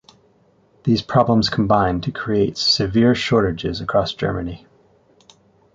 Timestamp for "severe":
2.57-3.13